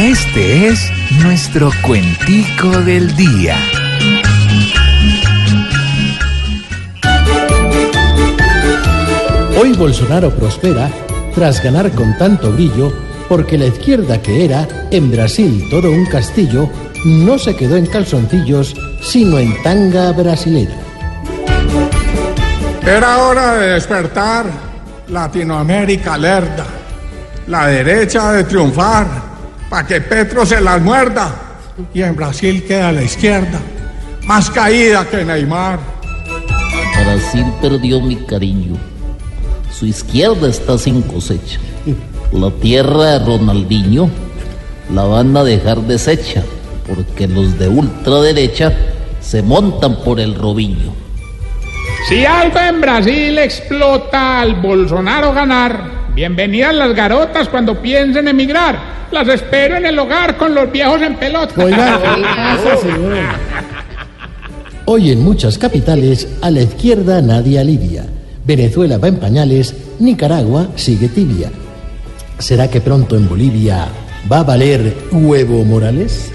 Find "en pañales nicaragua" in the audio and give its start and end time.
69.08-70.68